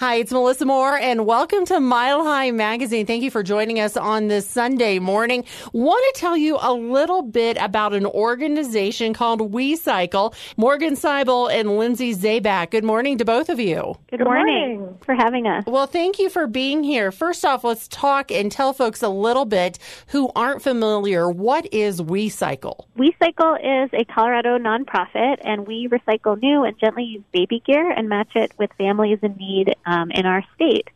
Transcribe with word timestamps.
Hi, 0.00 0.14
it's 0.14 0.32
Melissa 0.32 0.64
Moore, 0.64 0.96
and 0.96 1.26
welcome 1.26 1.66
to 1.66 1.78
Mile 1.78 2.24
High 2.24 2.52
Magazine. 2.52 3.04
Thank 3.04 3.22
you 3.22 3.30
for 3.30 3.42
joining 3.42 3.80
us 3.80 3.98
on 3.98 4.28
this 4.28 4.48
Sunday 4.48 4.98
morning. 4.98 5.44
Want 5.74 6.02
to 6.14 6.18
tell 6.18 6.38
you 6.38 6.56
a 6.58 6.72
little 6.72 7.20
bit 7.20 7.58
about 7.60 7.92
an 7.92 8.06
organization 8.06 9.12
called 9.12 9.52
WeCycle. 9.52 10.32
Morgan 10.56 10.94
Seibel 10.94 11.52
and 11.52 11.76
Lindsay 11.76 12.14
Zabak. 12.14 12.70
Good 12.70 12.82
morning 12.82 13.18
to 13.18 13.26
both 13.26 13.50
of 13.50 13.60
you. 13.60 13.94
Good, 14.08 14.20
Good 14.20 14.24
morning. 14.24 14.78
morning 14.78 14.98
for 15.04 15.14
having 15.14 15.46
us. 15.46 15.64
Well, 15.66 15.86
thank 15.86 16.18
you 16.18 16.30
for 16.30 16.46
being 16.46 16.82
here. 16.82 17.12
First 17.12 17.44
off, 17.44 17.62
let's 17.62 17.86
talk 17.86 18.30
and 18.32 18.50
tell 18.50 18.72
folks 18.72 19.02
a 19.02 19.10
little 19.10 19.44
bit 19.44 19.78
who 20.06 20.30
aren't 20.34 20.62
familiar. 20.62 21.28
What 21.28 21.70
is 21.74 22.00
WeCycle? 22.00 22.86
WeCycle 22.96 23.84
is 23.84 23.90
a 23.92 24.06
Colorado 24.06 24.56
nonprofit, 24.56 25.40
and 25.44 25.66
we 25.66 25.88
recycle 25.88 26.40
new 26.40 26.64
and 26.64 26.78
gently 26.78 27.04
used 27.04 27.30
baby 27.32 27.62
gear 27.66 27.90
and 27.90 28.08
match 28.08 28.30
it 28.34 28.52
with 28.56 28.70
families 28.78 29.18
in 29.20 29.36
need 29.36 29.74
um, 29.84 29.89
in 30.14 30.26
our 30.26 30.44
state. 30.54 30.88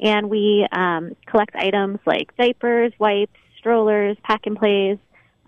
And 0.00 0.30
we 0.30 0.66
um, 0.70 1.16
collect 1.26 1.56
items 1.56 1.98
like 2.06 2.36
diapers, 2.36 2.92
wipes, 2.98 3.38
strollers, 3.58 4.16
pack 4.22 4.46
and 4.46 4.56
plays 4.56 4.98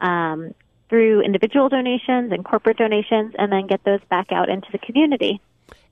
um, 0.01 0.55
through 0.89 1.23
individual 1.23 1.69
donations 1.69 2.33
and 2.33 2.45
corporate 2.45 2.77
donations, 2.77 3.35
and 3.39 3.53
then 3.53 3.67
get 3.67 3.85
those 3.85 4.01
back 4.11 4.33
out 4.33 4.49
into 4.49 4.67
the 4.73 4.79
community. 4.79 5.41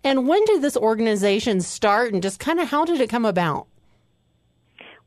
And 0.03 0.27
when 0.27 0.45
did 0.45 0.61
this 0.61 0.77
organization 0.77 1.61
start, 1.61 2.12
and 2.12 2.23
just 2.23 2.41
kind 2.41 2.59
of 2.59 2.69
how 2.69 2.84
did 2.84 3.01
it 3.01 3.09
come 3.09 3.25
about? 3.25 3.67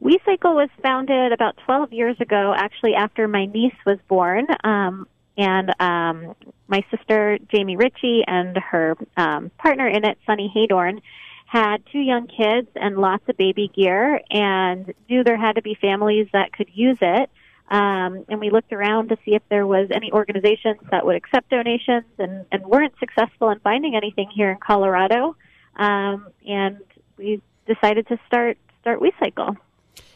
WeCycle 0.01 0.55
was 0.55 0.69
founded 0.81 1.31
about 1.31 1.57
12 1.65 1.93
years 1.93 2.19
ago, 2.19 2.53
actually 2.55 2.95
after 2.95 3.27
my 3.27 3.45
niece 3.45 3.75
was 3.85 3.99
born. 4.07 4.47
Um, 4.63 5.07
and 5.37 5.73
um, 5.79 6.35
my 6.67 6.83
sister 6.89 7.37
Jamie 7.51 7.77
Ritchie 7.77 8.23
and 8.27 8.57
her 8.57 8.95
um, 9.15 9.51
partner 9.57 9.87
in 9.87 10.03
it, 10.03 10.17
Sunny 10.25 10.51
Haydorn, 10.55 11.01
had 11.51 11.83
two 11.91 11.99
young 11.99 12.27
kids 12.27 12.69
and 12.75 12.97
lots 12.97 13.27
of 13.27 13.35
baby 13.35 13.69
gear 13.75 14.21
and 14.29 14.93
knew 15.09 15.21
there 15.21 15.35
had 15.37 15.55
to 15.55 15.61
be 15.61 15.75
families 15.81 16.29
that 16.31 16.53
could 16.53 16.69
use 16.73 16.97
it. 17.01 17.29
Um, 17.69 18.23
and 18.29 18.39
we 18.39 18.49
looked 18.49 18.71
around 18.71 19.09
to 19.09 19.17
see 19.25 19.35
if 19.35 19.41
there 19.49 19.67
was 19.67 19.89
any 19.93 20.13
organizations 20.13 20.79
that 20.91 21.05
would 21.05 21.17
accept 21.17 21.49
donations 21.49 22.05
and, 22.17 22.45
and 22.53 22.65
weren't 22.65 22.93
successful 22.99 23.49
in 23.49 23.59
finding 23.59 23.97
anything 23.97 24.29
here 24.33 24.49
in 24.49 24.59
Colorado. 24.65 25.35
Um, 25.75 26.27
and 26.47 26.77
we 27.17 27.41
decided 27.67 28.07
to 28.07 28.17
start 28.27 28.57
start 28.79 29.01
WeCycle. 29.01 29.57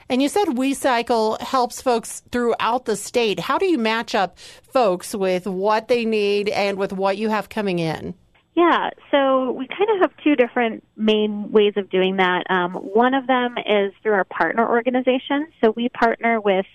And 0.07 0.21
you 0.21 0.29
said 0.29 0.45
WeCycle 0.45 1.41
helps 1.41 1.81
folks 1.81 2.23
throughout 2.31 2.85
the 2.85 2.95
state. 2.95 3.41
How 3.41 3.57
do 3.57 3.65
you 3.65 3.77
match 3.77 4.15
up 4.15 4.39
folks 4.39 5.13
with 5.13 5.47
what 5.47 5.89
they 5.89 6.05
need 6.05 6.47
and 6.47 6.77
with 6.77 6.93
what 6.93 7.17
you 7.17 7.27
have 7.27 7.49
coming 7.49 7.79
in? 7.79 8.15
Yeah, 8.55 8.91
so 9.11 9.51
we 9.51 9.67
kind 9.67 9.89
of 9.91 9.99
have 9.99 10.11
two 10.23 10.37
different 10.37 10.83
main 10.95 11.51
ways 11.51 11.73
of 11.75 11.89
doing 11.89 12.17
that. 12.17 12.49
Um, 12.49 12.73
one 12.73 13.13
of 13.13 13.27
them 13.27 13.55
is 13.57 13.93
through 14.01 14.13
our 14.13 14.23
partner 14.23 14.65
organizations. 14.67 15.49
So 15.61 15.71
we 15.71 15.89
partner 15.89 16.39
with 16.39 16.65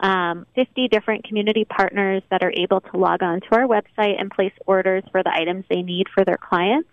um, 0.00 0.46
50 0.54 0.88
different 0.88 1.24
community 1.24 1.64
partners 1.64 2.22
that 2.30 2.42
are 2.42 2.52
able 2.54 2.82
to 2.82 2.96
log 2.98 3.22
on 3.22 3.40
to 3.40 3.46
our 3.52 3.66
website 3.66 4.20
and 4.20 4.30
place 4.30 4.52
orders 4.66 5.02
for 5.10 5.22
the 5.22 5.34
items 5.34 5.64
they 5.70 5.80
need 5.80 6.08
for 6.12 6.26
their 6.26 6.36
clients. 6.36 6.90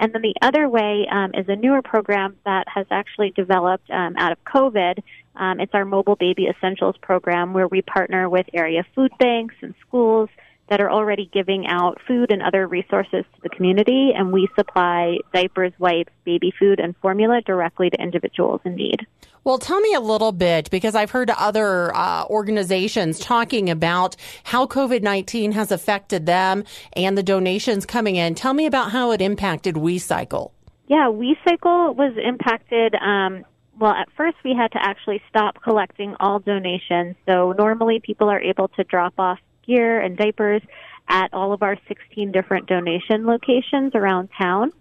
And 0.00 0.12
then 0.12 0.22
the 0.22 0.34
other 0.42 0.68
way 0.68 1.06
um, 1.08 1.30
is 1.34 1.48
a 1.48 1.54
newer 1.54 1.80
program 1.80 2.36
that 2.44 2.66
has 2.66 2.86
actually 2.90 3.30
developed 3.30 3.88
um, 3.90 4.16
out 4.16 4.32
of 4.32 4.38
COVID. 4.44 4.98
Um, 5.36 5.60
it's 5.60 5.72
our 5.72 5.84
Mobile 5.84 6.16
Baby 6.16 6.48
Essentials 6.48 6.96
program 7.00 7.52
where 7.52 7.68
we 7.68 7.80
partner 7.80 8.28
with 8.28 8.46
area 8.52 8.84
food 8.94 9.12
banks 9.20 9.54
and 9.62 9.72
schools 9.86 10.30
that 10.68 10.80
are 10.80 10.90
already 10.90 11.28
giving 11.32 11.66
out 11.66 12.00
food 12.06 12.30
and 12.30 12.42
other 12.42 12.66
resources 12.66 13.24
to 13.34 13.40
the 13.42 13.48
community, 13.50 14.12
and 14.16 14.32
we 14.32 14.48
supply 14.56 15.18
diapers, 15.32 15.72
wipes, 15.78 16.12
baby 16.24 16.52
food, 16.58 16.80
and 16.80 16.96
formula 16.98 17.40
directly 17.44 17.90
to 17.90 18.00
individuals 18.00 18.60
in 18.64 18.74
need. 18.74 19.06
Well, 19.44 19.58
tell 19.58 19.80
me 19.80 19.92
a 19.92 20.00
little 20.00 20.32
bit 20.32 20.70
because 20.70 20.94
I've 20.94 21.10
heard 21.10 21.28
other 21.28 21.94
uh, 21.94 22.24
organizations 22.24 23.18
talking 23.18 23.68
about 23.68 24.16
how 24.44 24.66
COVID 24.66 25.02
19 25.02 25.52
has 25.52 25.70
affected 25.70 26.24
them 26.24 26.64
and 26.94 27.18
the 27.18 27.22
donations 27.22 27.84
coming 27.84 28.16
in. 28.16 28.34
Tell 28.34 28.54
me 28.54 28.64
about 28.64 28.90
how 28.90 29.10
it 29.10 29.20
impacted 29.20 29.74
WeCycle. 29.74 30.50
Yeah, 30.88 31.08
WeCycle 31.08 31.94
was 31.94 32.14
impacted. 32.22 32.94
Um, 32.94 33.44
well, 33.78 33.92
at 33.92 34.08
first 34.16 34.36
we 34.44 34.54
had 34.54 34.72
to 34.72 34.78
actually 34.82 35.20
stop 35.28 35.62
collecting 35.62 36.14
all 36.20 36.38
donations. 36.38 37.16
So 37.26 37.52
normally 37.52 38.00
people 38.00 38.30
are 38.30 38.40
able 38.40 38.68
to 38.68 38.84
drop 38.84 39.14
off 39.18 39.38
gear 39.66 40.00
and 40.00 40.16
diapers 40.16 40.62
at 41.08 41.32
all 41.32 41.52
of 41.52 41.62
our 41.62 41.76
16 41.88 42.32
different 42.32 42.66
donation 42.66 43.26
locations 43.26 43.94
around 43.94 44.28
town. 44.36 44.72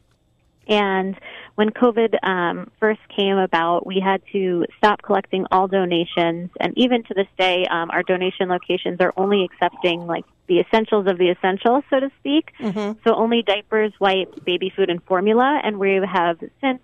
And 0.67 1.19
when 1.55 1.69
COVID 1.71 2.15
um, 2.23 2.71
first 2.79 3.01
came 3.15 3.37
about, 3.37 3.85
we 3.85 3.99
had 3.99 4.21
to 4.31 4.65
stop 4.77 5.01
collecting 5.01 5.45
all 5.51 5.67
donations. 5.67 6.51
And 6.59 6.73
even 6.77 7.03
to 7.03 7.13
this 7.13 7.27
day, 7.37 7.65
um, 7.69 7.91
our 7.91 8.01
donation 8.01 8.47
locations 8.47 9.01
are 9.01 9.13
only 9.17 9.43
accepting 9.43 10.07
like 10.07 10.25
the 10.47 10.59
essentials 10.59 11.07
of 11.07 11.17
the 11.17 11.29
essentials, 11.29 11.83
so 11.89 11.99
to 11.99 12.09
speak. 12.19 12.51
Mm-hmm. 12.59 12.99
So 13.05 13.15
only 13.15 13.43
diapers, 13.43 13.91
wipes, 13.99 14.39
baby 14.45 14.71
food, 14.73 14.89
and 14.89 15.03
formula. 15.03 15.59
And 15.63 15.79
we 15.79 15.99
have 16.11 16.39
since 16.61 16.79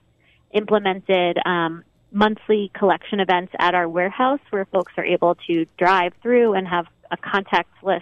implemented 0.52 1.38
um, 1.46 1.84
monthly 2.12 2.72
collection 2.74 3.20
events 3.20 3.54
at 3.60 3.76
our 3.76 3.88
warehouse 3.88 4.40
where 4.50 4.66
folks 4.66 4.94
are 4.98 5.06
able 5.06 5.36
to 5.48 5.66
drive 5.78 6.14
through 6.22 6.54
and 6.54 6.68
have 6.68 6.88
a 7.12 7.18
contactless 7.18 8.02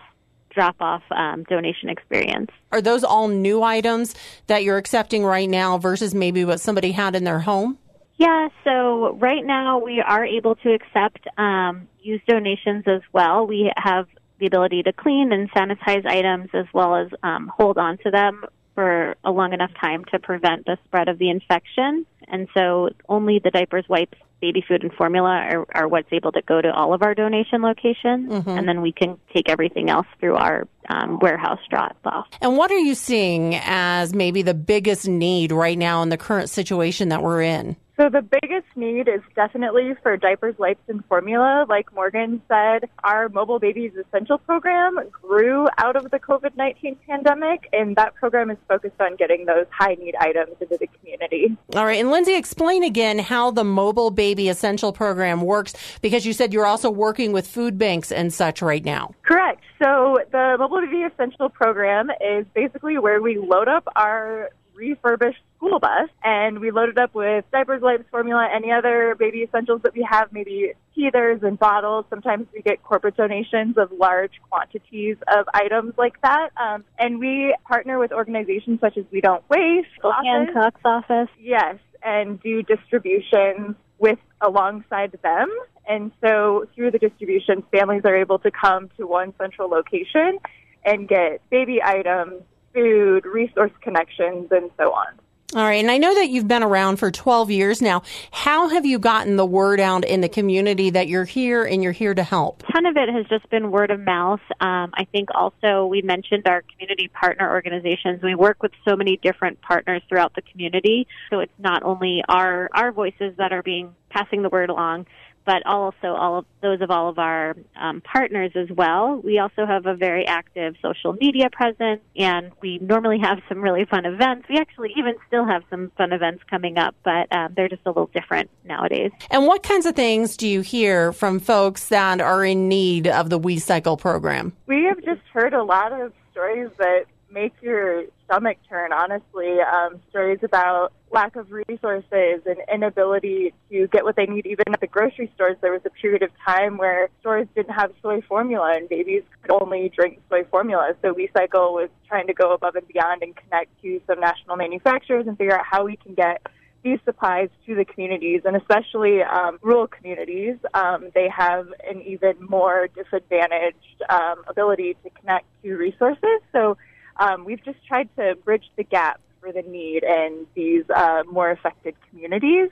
drop 0.49 0.75
off 0.79 1.03
um, 1.11 1.43
donation 1.43 1.89
experience. 1.89 2.49
Are 2.71 2.81
those 2.81 3.03
all 3.03 3.27
new 3.27 3.61
items 3.61 4.15
that 4.47 4.63
you're 4.63 4.77
accepting 4.77 5.23
right 5.23 5.49
now 5.49 5.77
versus 5.77 6.15
maybe 6.15 6.45
what 6.45 6.59
somebody 6.59 6.91
had 6.91 7.15
in 7.15 7.23
their 7.23 7.39
home? 7.39 7.77
Yeah, 8.17 8.49
so 8.63 9.15
right 9.17 9.45
now 9.45 9.77
we 9.77 10.01
are 10.01 10.25
able 10.25 10.55
to 10.55 10.73
accept 10.73 11.27
um, 11.37 11.87
used 12.01 12.25
donations 12.25 12.85
as 12.87 13.01
well. 13.13 13.45
We 13.45 13.71
have 13.77 14.07
the 14.39 14.47
ability 14.47 14.83
to 14.83 14.93
clean 14.93 15.31
and 15.31 15.51
sanitize 15.51 16.05
items 16.05 16.49
as 16.53 16.65
well 16.73 16.95
as 16.95 17.07
um, 17.21 17.51
hold 17.55 17.77
on 17.77 17.99
to 17.99 18.11
them 18.11 18.43
for 18.73 19.15
a 19.23 19.31
long 19.31 19.53
enough 19.53 19.71
time 19.79 20.05
to 20.11 20.19
prevent 20.19 20.65
the 20.65 20.77
spread 20.85 21.09
of 21.09 21.19
the 21.19 21.29
infection. 21.29 22.05
And 22.27 22.47
so 22.53 22.89
only 23.07 23.39
the 23.43 23.51
diapers, 23.51 23.85
wipes, 23.87 24.17
baby 24.41 24.63
food, 24.67 24.83
and 24.83 24.93
formula 24.93 25.29
are, 25.29 25.65
are 25.73 25.87
what's 25.87 26.11
able 26.11 26.31
to 26.31 26.41
go 26.41 26.61
to 26.61 26.71
all 26.71 26.93
of 26.93 27.01
our 27.01 27.15
donation 27.15 27.61
locations. 27.61 28.29
Mm-hmm. 28.29 28.49
And 28.49 28.67
then 28.67 28.81
we 28.81 28.91
can 28.91 29.17
take 29.33 29.49
everything 29.49 29.89
else 29.89 30.07
through 30.19 30.35
our 30.35 30.67
um, 30.89 31.19
warehouse 31.19 31.59
drop 31.69 31.97
off. 32.05 32.27
And 32.41 32.57
what 32.57 32.71
are 32.71 32.77
you 32.77 32.95
seeing 32.95 33.55
as 33.55 34.13
maybe 34.13 34.41
the 34.41 34.53
biggest 34.53 35.07
need 35.07 35.51
right 35.51 35.77
now 35.77 36.03
in 36.03 36.09
the 36.09 36.17
current 36.17 36.49
situation 36.49 37.09
that 37.09 37.23
we're 37.23 37.41
in? 37.41 37.75
So 37.99 38.09
the 38.09 38.21
biggest 38.21 38.67
need 38.75 39.07
is 39.07 39.21
definitely 39.35 39.95
for 40.03 40.17
diapers, 40.17 40.55
wipes, 40.59 40.83
and 40.87 41.03
formula. 41.05 41.65
Like 41.67 41.91
Morgan 41.95 42.43
said, 42.47 42.87
our 43.03 43.27
Mobile 43.27 43.57
Babies 43.57 43.93
Essential 43.95 44.37
program 44.37 44.99
grew 45.11 45.67
out 45.79 45.95
of 45.95 46.11
the 46.11 46.19
COVID-19 46.19 46.97
pandemic, 47.07 47.67
and 47.73 47.95
that 47.95 48.13
program 48.13 48.51
is 48.51 48.57
focused 48.67 49.01
on 49.01 49.15
getting 49.15 49.45
those 49.45 49.65
high 49.71 49.95
need 49.95 50.13
items 50.19 50.55
into 50.61 50.77
the 50.77 50.85
community. 50.85 51.57
All 51.75 51.85
right. 51.85 51.99
And 51.99 52.11
Lindsay, 52.11 52.35
explain 52.35 52.83
again 52.83 53.17
how 53.17 53.49
the 53.49 53.63
Mobile 53.63 54.11
Baby 54.11 54.47
Essential 54.49 54.93
program 54.93 55.41
works, 55.41 55.73
because 56.01 56.23
you 56.23 56.33
said 56.33 56.53
you're 56.53 56.67
also 56.67 56.91
working 56.91 57.31
with 57.31 57.47
food 57.47 57.79
banks 57.79 58.11
and 58.11 58.31
such 58.31 58.61
right 58.61 58.85
now. 58.85 59.15
Correct. 59.23 59.63
So 59.81 60.19
the 60.31 60.55
Mobile 60.59 60.81
Baby 60.81 61.01
Essential 61.01 61.49
program 61.49 62.11
is 62.21 62.45
basically 62.53 62.99
where 62.99 63.23
we 63.23 63.39
load 63.39 63.67
up 63.67 63.87
our 63.95 64.51
refurbished 64.77 65.39
school 65.57 65.79
bus 65.79 66.09
and 66.23 66.59
we 66.59 66.71
loaded 66.71 66.97
up 66.99 67.13
with 67.15 67.43
diapers, 67.51 67.81
wipes, 67.81 68.03
formula, 68.11 68.47
any 68.53 68.71
other 68.71 69.15
baby 69.17 69.41
essentials 69.41 69.81
that 69.83 69.93
we 69.93 70.07
have, 70.09 70.31
maybe 70.31 70.73
teethers 70.95 71.43
and 71.43 71.59
bottles. 71.59 72.05
Sometimes 72.09 72.47
we 72.53 72.61
get 72.61 72.83
corporate 72.83 73.17
donations 73.17 73.77
of 73.77 73.91
large 73.91 74.33
quantities 74.49 75.17
of 75.35 75.47
items 75.53 75.93
like 75.97 76.21
that. 76.21 76.49
Um, 76.55 76.85
and 76.97 77.19
we 77.19 77.55
partner 77.67 77.99
with 77.99 78.11
organizations 78.11 78.79
such 78.79 78.97
as 78.97 79.05
We 79.11 79.19
Don't 79.19 79.43
Waste, 79.49 79.87
Hancock's 80.23 80.81
office. 80.85 81.29
Yes, 81.39 81.77
and 82.03 82.41
do 82.41 82.61
distributions 82.61 83.75
with 83.99 84.19
alongside 84.41 85.17
them. 85.23 85.49
And 85.87 86.11
so 86.21 86.65
through 86.75 86.91
the 86.91 86.99
distributions, 86.99 87.63
families 87.71 88.01
are 88.05 88.15
able 88.15 88.39
to 88.39 88.51
come 88.51 88.89
to 88.97 89.07
one 89.07 89.33
central 89.39 89.69
location 89.69 90.39
and 90.85 91.07
get 91.07 91.41
baby 91.49 91.79
items, 91.83 92.43
food, 92.77 93.25
resource 93.25 93.71
connections, 93.81 94.47
and 94.51 94.69
so 94.77 94.93
on. 94.93 95.07
All 95.55 95.63
right. 95.63 95.81
And 95.81 95.89
I 95.89 95.97
know 95.97 96.13
that 96.13 96.29
you've 96.29 96.47
been 96.47 96.61
around 96.61 96.97
for 96.97 97.09
12 97.09 97.49
years 97.51 97.81
now. 97.81 98.03
How 98.31 98.67
have 98.67 98.85
you 98.85 98.99
gotten 98.99 99.37
the 99.37 99.45
word 99.45 99.79
out 99.79 100.03
in 100.03 100.19
the 100.19 100.27
community 100.27 100.89
that 100.89 101.07
you're 101.07 101.23
here 101.23 101.63
and 101.63 101.81
you're 101.81 101.93
here 101.93 102.13
to 102.13 102.21
help? 102.21 102.63
A 102.67 102.73
ton 102.73 102.85
of 102.85 102.97
it 102.97 103.07
has 103.07 103.25
just 103.27 103.49
been 103.49 103.71
word 103.71 103.89
of 103.89 104.01
mouth. 104.01 104.41
Um, 104.59 104.91
I 104.93 105.07
think 105.09 105.29
also 105.33 105.85
we 105.85 106.01
mentioned 106.01 106.47
our 106.47 106.63
community 106.73 107.07
partner 107.07 107.49
organizations. 107.49 108.21
We 108.21 108.35
work 108.35 108.61
with 108.61 108.73
so 108.85 108.97
many 108.97 109.15
different 109.23 109.61
partners 109.61 110.01
throughout 110.09 110.35
the 110.35 110.41
community. 110.41 111.07
So 111.29 111.39
it's 111.39 111.57
not 111.57 111.81
only 111.81 112.23
our, 112.27 112.69
our 112.73 112.91
voices 112.91 113.33
that 113.37 113.53
are 113.53 113.63
being 113.63 113.95
passing 114.09 114.41
the 114.41 114.49
word 114.49 114.69
along, 114.69 115.05
but 115.47 115.65
also 115.65 116.09
all 116.09 116.39
of 116.39 116.45
those 116.61 116.81
of 116.81 116.91
all 116.91 117.07
of 117.07 117.17
our 117.17 117.55
um, 117.79 118.01
partners 118.01 118.51
as 118.53 118.69
well. 118.69 119.21
We 119.23 119.39
also 119.39 119.65
have 119.65 119.85
a 119.85 119.95
very 119.95 120.27
active 120.27 120.75
social 120.81 121.13
media 121.13 121.49
presence, 121.49 122.01
and 122.17 122.51
we 122.61 122.79
normally 122.79 123.19
have 123.19 123.39
some 123.47 123.61
really 123.61 123.85
fun 123.85 124.05
events. 124.05 124.49
We 124.49 124.57
actually 124.57 124.91
even 124.97 125.15
still 125.25 125.45
have 125.45 125.63
some 125.69 125.89
fun 125.97 126.11
events 126.11 126.43
coming 126.49 126.77
up, 126.77 126.95
but 127.05 127.31
um, 127.31 127.53
they're 127.55 127.69
just 127.69 127.83
a 127.85 127.89
little 127.89 128.09
different 128.13 128.49
nowadays. 128.65 129.11
And 129.31 129.47
what 129.47 129.63
kinds 129.63 129.85
of 129.85 129.95
things 129.95 130.35
do 130.35 130.49
you 130.49 130.59
hear 130.59 131.13
from 131.13 131.39
folks 131.39 131.87
that 131.87 132.19
are 132.19 132.43
in 132.43 132.67
need 132.67 133.07
of 133.07 133.29
the 133.29 133.37
We 133.37 133.57
Cycle 133.57 133.95
program? 133.95 134.51
We 134.65 134.83
have 134.83 135.01
just 135.05 135.21
heard 135.31 135.53
a 135.53 135.63
lot 135.63 135.93
of 135.93 136.11
stories 136.33 136.69
that 136.77 137.05
make 137.37 137.53
your 137.61 138.03
stomach 138.25 138.57
turn, 138.67 138.91
honestly. 138.91 139.59
Um, 139.61 140.01
stories 140.09 140.39
about 140.41 140.91
lack 141.11 141.35
of 141.35 141.51
resources 141.51 142.41
and 142.45 142.57
inability 142.73 143.53
to 143.69 143.87
get 143.87 144.03
what 144.03 144.15
they 144.15 144.25
need 144.25 144.45
even 144.47 144.65
at 144.73 144.81
the 144.81 144.87
grocery 144.87 145.31
stores. 145.35 145.55
There 145.61 145.71
was 145.71 145.81
a 145.85 145.89
period 145.91 146.23
of 146.23 146.31
time 146.45 146.77
where 146.77 147.09
stores 147.19 147.47
didn't 147.55 147.75
have 147.75 147.91
soy 148.01 148.21
formula 148.21 148.73
and 148.75 148.89
babies 148.89 149.23
could 149.41 149.51
only 149.51 149.91
drink 149.95 150.19
soy 150.29 150.45
formula. 150.45 150.93
So 151.01 151.13
WeCycle 151.13 151.73
was 151.73 151.89
trying 152.07 152.27
to 152.27 152.33
go 152.33 152.53
above 152.53 152.75
and 152.75 152.87
beyond 152.87 153.21
and 153.21 153.35
connect 153.35 153.69
to 153.83 154.01
some 154.07 154.19
national 154.19 154.55
manufacturers 154.57 155.27
and 155.27 155.37
figure 155.37 155.57
out 155.57 155.65
how 155.65 155.85
we 155.85 155.95
can 155.95 156.15
get 156.15 156.41
these 156.83 156.99
supplies 157.05 157.49
to 157.65 157.75
the 157.75 157.85
communities 157.85 158.41
and 158.45 158.55
especially 158.55 159.21
um, 159.21 159.59
rural 159.61 159.87
communities. 159.87 160.55
Um, 160.73 161.09
they 161.13 161.29
have 161.29 161.67
an 161.87 162.01
even 162.01 162.35
more 162.39 162.87
disadvantaged 162.95 164.01
um, 164.09 164.43
ability 164.47 164.95
to 165.03 165.09
connect 165.11 165.45
to 165.61 165.75
resources. 165.75 166.39
So 166.51 166.77
um, 167.19 167.45
we've 167.45 167.63
just 167.63 167.85
tried 167.87 168.09
to 168.17 168.35
bridge 168.43 168.65
the 168.75 168.83
gap 168.83 169.19
for 169.39 169.51
the 169.51 169.61
need 169.61 170.03
in 170.03 170.45
these 170.55 170.83
uh, 170.89 171.23
more 171.29 171.51
affected 171.51 171.95
communities. 172.09 172.69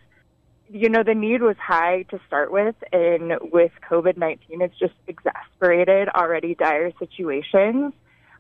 You 0.70 0.90
know, 0.90 1.04
the 1.04 1.14
need 1.14 1.42
was 1.42 1.58
high 1.58 2.04
to 2.10 2.20
start 2.28 2.52
with, 2.52 2.76
and 2.92 3.34
with 3.42 3.72
COVID 3.90 4.18
19, 4.18 4.62
it's 4.62 4.78
just 4.78 4.94
exasperated 5.08 6.10
already 6.10 6.56
dire 6.56 6.92
situations. 6.98 7.94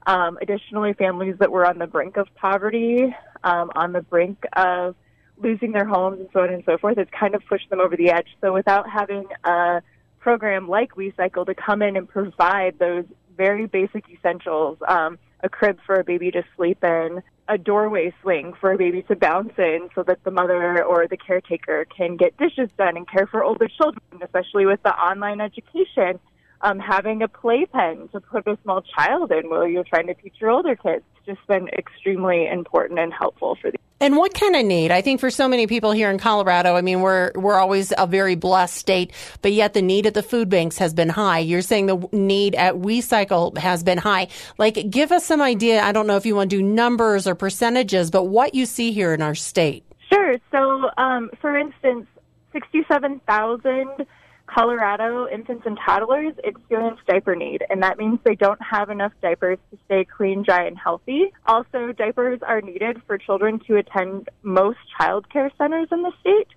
Um, 0.07 0.37
additionally, 0.41 0.93
families 0.93 1.35
that 1.39 1.51
were 1.51 1.65
on 1.65 1.77
the 1.77 1.87
brink 1.87 2.17
of 2.17 2.27
poverty, 2.35 3.15
um, 3.43 3.71
on 3.75 3.91
the 3.91 4.01
brink 4.01 4.43
of 4.53 4.95
losing 5.37 5.71
their 5.71 5.85
homes, 5.85 6.19
and 6.19 6.29
so 6.33 6.41
on 6.41 6.49
and 6.49 6.63
so 6.65 6.77
forth, 6.77 6.97
it's 6.97 7.11
kind 7.11 7.35
of 7.35 7.43
pushed 7.47 7.69
them 7.69 7.79
over 7.79 7.95
the 7.95 8.11
edge. 8.11 8.27
So, 8.41 8.53
without 8.53 8.89
having 8.89 9.27
a 9.43 9.81
program 10.19 10.67
like 10.67 10.95
WeCycle 10.95 11.45
to 11.45 11.55
come 11.55 11.81
in 11.81 11.95
and 11.95 12.07
provide 12.07 12.79
those 12.79 13.05
very 13.37 13.67
basic 13.67 14.05
essentials, 14.09 14.77
um, 14.87 15.19
a 15.45 15.49
crib 15.49 15.79
for 15.85 15.95
a 15.95 16.03
baby 16.03 16.31
to 16.31 16.43
sleep 16.57 16.83
in, 16.83 17.21
a 17.47 17.57
doorway 17.57 18.13
swing 18.23 18.53
for 18.59 18.71
a 18.71 18.77
baby 18.77 19.03
to 19.03 19.15
bounce 19.15 19.53
in 19.57 19.87
so 19.93 20.01
that 20.03 20.23
the 20.23 20.31
mother 20.31 20.83
or 20.83 21.07
the 21.07 21.15
caretaker 21.15 21.85
can 21.95 22.17
get 22.17 22.35
dishes 22.37 22.69
done 22.77 22.97
and 22.97 23.07
care 23.07 23.27
for 23.27 23.43
older 23.43 23.67
children, 23.67 24.01
especially 24.23 24.65
with 24.65 24.81
the 24.83 24.89
online 24.89 25.39
education. 25.39 26.19
Um, 26.65 26.79
having 26.79 27.21
a 27.21 27.27
playpen 27.27 28.09
to 28.11 28.19
put 28.19 28.47
a 28.47 28.57
small 28.63 28.81
child 28.81 29.31
in 29.31 29.51
while 29.51 29.67
you're 29.67 29.83
trying 29.83 30.07
to 30.07 30.15
teach 30.15 30.33
your 30.39 30.49
older 30.49 30.75
kids 30.75 31.03
has 31.13 31.35
just 31.35 31.47
been 31.47 31.67
extremely 31.67 32.47
important 32.47 32.97
and 32.97 33.13
helpful 33.13 33.55
for 33.61 33.69
these. 33.69 33.79
And 33.99 34.17
what 34.17 34.33
kind 34.33 34.55
of 34.55 34.65
need? 34.65 34.89
I 34.89 35.01
think 35.03 35.19
for 35.19 35.29
so 35.29 35.47
many 35.47 35.67
people 35.67 35.91
here 35.91 36.09
in 36.09 36.17
Colorado, 36.17 36.75
I 36.75 36.81
mean, 36.81 37.01
we're 37.01 37.31
we're 37.35 37.59
always 37.59 37.93
a 37.95 38.07
very 38.07 38.33
blessed 38.33 38.75
state, 38.75 39.13
but 39.43 39.53
yet 39.53 39.75
the 39.75 39.83
need 39.83 40.07
at 40.07 40.15
the 40.15 40.23
food 40.23 40.49
banks 40.49 40.79
has 40.79 40.91
been 40.91 41.09
high. 41.09 41.37
You're 41.37 41.61
saying 41.61 41.85
the 41.85 42.09
need 42.11 42.55
at 42.55 42.73
WeCycle 42.75 43.59
has 43.59 43.83
been 43.83 43.99
high. 43.99 44.27
Like, 44.57 44.89
give 44.89 45.11
us 45.11 45.23
some 45.23 45.43
idea. 45.43 45.83
I 45.83 45.91
don't 45.91 46.07
know 46.07 46.17
if 46.17 46.25
you 46.25 46.35
want 46.35 46.49
to 46.49 46.57
do 46.57 46.63
numbers 46.63 47.27
or 47.27 47.35
percentages, 47.35 48.09
but 48.09 48.23
what 48.23 48.55
you 48.55 48.65
see 48.65 48.91
here 48.91 49.13
in 49.13 49.21
our 49.21 49.35
state. 49.35 49.83
Sure. 50.11 50.35
So, 50.51 50.89
um, 50.97 51.29
for 51.39 51.55
instance, 51.55 52.07
sixty-seven 52.53 53.21
thousand 53.27 54.07
Colorado 54.47 55.27
infants 55.27 55.63
and 55.65 55.77
toddlers 55.83 56.33
experience 56.43 56.99
diaper 57.07 57.35
need, 57.35 57.63
and 57.69 57.81
that 57.81 57.97
means 57.97 58.19
they 58.23 58.35
don't 58.35 58.61
have 58.61 58.89
enough 58.89 59.11
diapers 59.21 59.57
to 59.71 59.77
stay 59.85 60.05
clean, 60.05 60.43
dry, 60.43 60.65
and 60.65 60.77
healthy. 60.77 61.33
Also, 61.47 61.91
diapers 61.91 62.39
are 62.45 62.61
needed 62.61 63.01
for 63.07 63.17
children 63.17 63.59
to 63.67 63.77
attend 63.77 64.29
most 64.43 64.77
child 64.97 65.29
care 65.29 65.51
centers 65.57 65.87
in 65.91 66.03
the 66.03 66.11
state. 66.21 66.47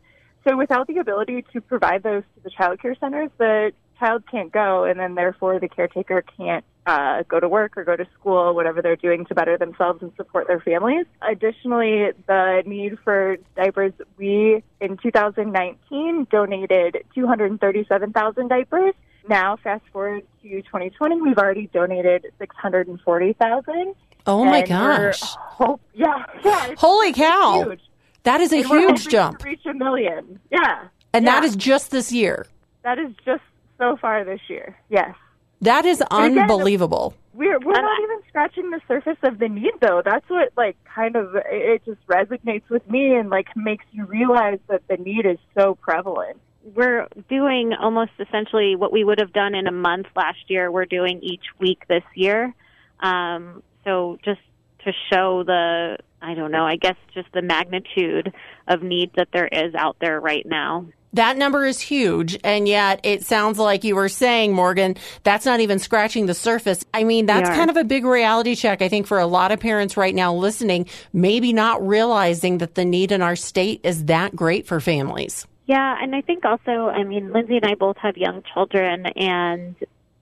So, 0.46 0.56
without 0.56 0.87
the 0.87 0.99
ability 0.99 1.44
to 1.52 1.61
provide 1.61 2.02
those 2.02 2.23
to 2.37 2.43
the 2.43 2.50
child 2.50 2.81
care 2.81 2.94
centers, 2.94 3.31
the 3.38 3.73
child 3.99 4.23
can't 4.31 4.52
go, 4.52 4.85
and 4.85 5.00
then 5.00 5.14
therefore 5.14 5.58
the 5.58 5.69
caretaker 5.69 6.23
can't 6.37 6.64
uh, 6.88 7.23
go 7.29 7.38
to 7.38 7.49
work 7.49 7.76
or 7.76 7.85
go 7.85 7.96
to 7.96 8.06
school, 8.19 8.55
whatever 8.55 8.81
they're 8.81 8.96
doing 8.96 9.26
to 9.26 9.35
better 9.35 9.58
themselves 9.58 10.00
and 10.02 10.11
support 10.17 10.49
their 10.49 10.58
families. 10.61 11.05
Additionally, 11.20 12.12
the 12.26 12.62
need 12.64 12.99
for 13.05 13.37
diapers, 13.56 13.93
we 14.17 14.64
in 14.81 14.96
2019 14.96 16.26
donated 16.31 17.05
237,000 17.14 18.49
diapers. 18.49 18.94
Now, 19.29 19.58
fast 19.62 19.85
forward 19.93 20.23
to 20.43 20.49
2020, 20.62 21.20
we've 21.20 21.37
already 21.37 21.67
donated 21.75 22.25
640,000. 22.38 23.94
Oh 24.26 24.44
my 24.44 24.62
gosh! 24.62 25.20
Hope, 25.20 25.81
yeah, 25.94 26.25
yeah. 26.43 26.75
Holy 26.79 27.12
cow! 27.12 27.64
Huge. 27.64 27.81
That 28.23 28.40
is 28.40 28.52
a 28.52 28.61
And 28.61 28.70
we're 28.70 28.81
huge 28.81 29.08
jump, 29.08 29.38
To 29.40 29.44
reach 29.44 29.64
a 29.67 29.75
million. 29.75 30.40
Yeah. 30.50 30.88
and 31.12 31.25
yeah. 31.25 31.32
that 31.32 31.44
is 31.44 31.55
just 31.55 31.90
this 31.90 32.12
year. 32.12 32.46
that 32.82 32.99
is 32.99 33.11
just 33.25 33.43
so 33.79 33.96
far 34.00 34.25
this 34.25 34.40
year. 34.49 34.76
Yes. 34.88 35.14
That 35.60 35.84
is 35.84 36.00
again, 36.00 36.38
unbelievable. 36.38 37.14
We're 37.34 37.58
we're 37.58 37.72
not 37.72 38.00
even 38.02 38.20
scratching 38.28 38.70
the 38.70 38.81
surface 38.87 39.19
of 39.22 39.38
the 39.38 39.49
need 39.49 39.72
though. 39.81 40.02
That's 40.05 40.28
what 40.28 40.52
like 40.56 40.76
kind 40.84 41.16
of 41.16 41.34
it 41.34 41.84
just 41.84 42.05
resonates 42.06 42.69
with 42.69 42.88
me 42.88 43.14
and 43.14 43.31
like 43.31 43.49
makes 43.56 43.84
you 43.93 44.05
realize 44.05 44.58
that 44.69 44.82
the 44.88 44.96
need 44.96 45.26
is 45.26 45.38
so 45.58 45.75
prevalent. 45.75 46.40
We're 46.75 47.08
doing 47.28 47.72
almost 47.72 48.12
essentially 48.19 48.76
what 48.76 48.93
we 48.93 49.02
would 49.02 49.19
have 49.19 49.32
done 49.32 49.55
in 49.55 49.66
a 49.66 49.72
month 49.72 50.06
last 50.14 50.49
year. 50.49 50.70
We're 50.70 50.84
doing 50.84 51.20
each 51.22 51.44
week 51.58 51.82
this 51.88 52.02
year. 52.14 52.54
Um, 53.00 53.62
so 53.84 54.19
just 54.25 54.40
to 54.84 54.93
show 55.11 55.44
the, 55.44 55.99
I 56.20 56.34
don't 56.34 56.50
know, 56.50 56.64
I 56.64 56.76
guess 56.76 56.96
just 57.14 57.28
the 57.32 57.43
magnitude 57.43 58.32
of 58.66 58.82
need 58.82 59.12
that 59.16 59.28
there 59.32 59.49
is 59.49 59.75
out 59.75 59.96
there 60.00 60.20
right 60.20 60.44
now. 60.44 60.87
That 61.14 61.38
number 61.38 61.64
is 61.64 61.81
huge, 61.81 62.38
and 62.44 62.69
yet 62.69 63.00
it 63.02 63.25
sounds 63.25 63.58
like 63.58 63.82
you 63.82 63.96
were 63.96 64.10
saying, 64.10 64.52
Morgan, 64.52 64.96
that's 65.22 65.46
not 65.46 65.60
even 65.60 65.78
scratching 65.78 66.26
the 66.26 66.34
surface. 66.34 66.84
I 66.93 67.05
mean, 67.05 67.26
that's 67.26 67.49
kind 67.49 67.70
of 67.70 67.76
a 67.76 67.84
big 67.84 68.05
reality 68.05 68.55
check, 68.55 68.82
I 68.82 68.88
think, 68.88 69.06
for 69.06 69.19
a 69.19 69.26
lot 69.26 69.50
of 69.50 69.58
parents 69.58 69.96
right 69.96 70.14
now 70.14 70.34
listening, 70.34 70.87
maybe 71.12 71.52
not 71.52 71.87
realizing 71.87 72.58
that 72.58 72.75
the 72.75 72.84
need 72.84 73.10
in 73.10 73.22
our 73.22 73.37
state 73.37 73.81
is 73.84 74.05
that 74.06 74.37
great 74.37 74.66
for 74.66 74.81
families. 74.81 75.46
Yeah, 75.66 75.96
and 76.00 76.14
I 76.14 76.20
think 76.20 76.44
also, 76.44 76.88
I 76.88 77.05
mean, 77.05 77.32
Lindsay 77.32 77.56
and 77.56 77.66
I 77.66 77.75
both 77.75 77.96
have 77.99 78.16
young 78.16 78.43
children, 78.54 79.06
and 79.06 79.76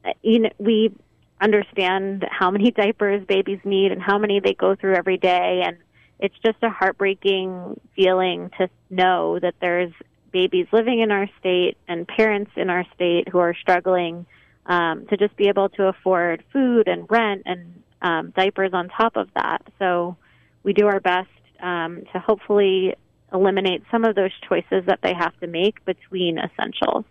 uh, 0.05 0.11
you 0.23 0.41
know, 0.41 0.51
we 0.59 0.93
understand 1.41 2.27
how 2.31 2.51
many 2.51 2.71
diapers 2.77 3.25
babies 3.27 3.61
need 3.65 3.93
and 3.93 4.03
how 4.03 4.19
many 4.19 4.41
they 4.41 4.55
go 4.55 4.77
through 4.77 4.95
every 4.95 5.19
day, 5.19 5.63
and 5.65 5.77
it's 6.19 6.35
just 6.45 6.59
a 6.63 6.71
heartbreaking 6.71 7.81
feeling 7.95 8.51
to 8.59 8.69
know 8.91 9.39
that 9.39 9.55
there's 9.61 9.93
babies 10.37 10.67
living 10.71 11.01
in 11.01 11.11
our 11.11 11.27
state 11.41 11.79
and 11.89 12.07
parents 12.07 12.51
in 12.57 12.69
our 12.69 12.85
state 12.95 13.27
who 13.27 13.39
are 13.39 13.55
struggling 13.55 14.27
um, 14.67 15.07
to 15.07 15.17
just 15.17 15.35
be 15.37 15.49
able 15.49 15.71
to 15.71 15.85
afford 15.85 16.45
food 16.53 16.89
and 16.89 17.07
rent 17.09 17.41
and 17.47 17.83
um, 18.03 18.35
diapers 18.37 18.73
on 18.75 18.91
top 18.91 19.17
of 19.17 19.29
that. 19.35 19.63
So 19.79 20.15
we 20.63 20.75
do 20.75 20.89
our 20.89 21.01
best 21.01 21.31
um, 21.61 22.03
to 22.13 22.19
hopefully 22.19 22.95
eliminate 23.33 23.83
some 23.91 24.05
of 24.05 24.15
those 24.15 24.33
choices 24.47 24.85
that 24.85 24.99
they 25.03 25.15
have 25.15 25.35
to 25.41 25.47
make 25.47 25.83
between 25.87 26.39
essentials. 26.39 27.07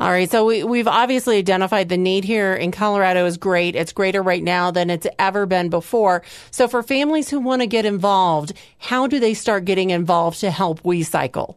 All 0.00 0.10
right, 0.10 0.28
so 0.28 0.44
we, 0.44 0.64
we've 0.64 0.88
obviously 0.88 1.38
identified 1.38 1.88
the 1.88 1.96
need 1.96 2.24
here 2.24 2.54
in 2.54 2.72
Colorado 2.72 3.24
is 3.24 3.36
great. 3.36 3.76
It's 3.76 3.92
greater 3.92 4.22
right 4.22 4.42
now 4.42 4.72
than 4.72 4.90
it's 4.90 5.06
ever 5.16 5.46
been 5.46 5.70
before. 5.70 6.22
So 6.50 6.66
for 6.66 6.82
families 6.82 7.30
who 7.30 7.38
want 7.38 7.62
to 7.62 7.68
get 7.68 7.84
involved, 7.84 8.52
how 8.78 9.06
do 9.06 9.20
they 9.20 9.34
start 9.34 9.64
getting 9.64 9.90
involved 9.90 10.40
to 10.40 10.50
help 10.50 10.82
WeCycle? 10.82 11.54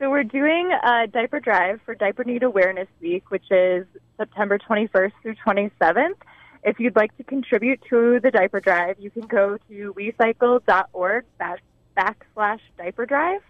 So 0.00 0.10
we're 0.10 0.24
doing 0.24 0.72
a 0.72 1.06
diaper 1.06 1.38
drive 1.38 1.80
for 1.84 1.94
Diaper 1.94 2.24
Need 2.24 2.42
Awareness 2.42 2.88
Week, 3.00 3.30
which 3.30 3.48
is 3.50 3.86
September 4.16 4.58
21st 4.58 5.12
through 5.22 5.36
27th. 5.46 6.16
If 6.64 6.80
you'd 6.80 6.96
like 6.96 7.16
to 7.18 7.22
contribute 7.22 7.80
to 7.90 8.18
the 8.20 8.32
diaper 8.32 8.58
drive, 8.58 8.96
you 8.98 9.10
can 9.10 9.22
go 9.22 9.56
to 9.68 9.94
wecycle.org 9.96 11.24
back, 11.38 11.62
backslash 11.96 12.58
diaper 12.76 13.06
drive. 13.06 13.40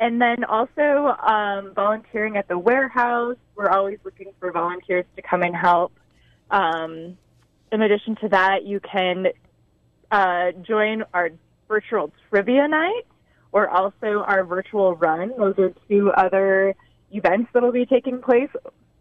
And 0.00 0.20
then 0.20 0.42
also 0.42 1.16
um, 1.22 1.74
volunteering 1.74 2.36
at 2.36 2.48
the 2.48 2.58
warehouse. 2.58 3.36
We're 3.54 3.70
always 3.70 3.98
looking 4.04 4.32
for 4.40 4.50
volunteers 4.50 5.04
to 5.14 5.22
come 5.22 5.42
and 5.42 5.54
help. 5.54 5.92
Um, 6.50 7.16
in 7.70 7.82
addition 7.82 8.16
to 8.16 8.28
that, 8.30 8.64
you 8.64 8.80
can 8.80 9.28
uh, 10.10 10.52
join 10.66 11.04
our 11.14 11.30
virtual 11.68 12.10
trivia 12.30 12.66
night 12.66 13.04
or 13.52 13.68
also 13.68 14.24
our 14.26 14.44
virtual 14.44 14.94
run. 14.96 15.32
Those 15.38 15.58
are 15.58 15.72
two 15.88 16.10
other 16.10 16.74
events 17.10 17.50
that 17.52 17.62
will 17.62 17.72
be 17.72 17.86
taking 17.86 18.20
place 18.20 18.50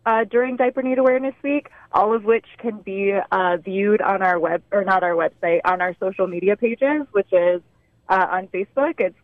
uh, 0.06 0.24
during 0.24 0.56
Diaper 0.56 0.82
Need 0.82 1.00
Awareness 1.00 1.36
Week, 1.44 1.70
all 1.92 2.16
of 2.16 2.24
which 2.24 2.46
can 2.60 2.78
be 2.80 3.14
uh, 3.32 3.58
viewed 3.58 4.02
on 4.02 4.22
our 4.22 4.40
web, 4.40 4.64
or 4.72 4.86
not 4.86 5.04
our 5.04 5.12
website, 5.12 5.60
on 5.66 5.82
our 5.82 5.96
social 6.00 6.28
media 6.28 6.56
pages, 6.56 7.06
which 7.12 7.32
is 7.34 7.62
uh, 8.08 8.26
on 8.32 8.48
Facebook. 8.48 9.00
It's 9.00 9.18